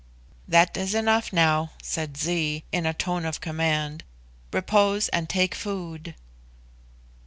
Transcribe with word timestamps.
"That 0.47 0.77
is 0.77 0.95
enough 0.95 1.31
now," 1.31 1.73
said 1.83 2.17
Zee, 2.17 2.63
in 2.71 2.87
a 2.87 2.93
tone 2.95 3.23
of 3.23 3.39
command. 3.39 4.03
"Repose 4.51 5.09
and 5.09 5.29
take 5.29 5.53
food." 5.53 6.15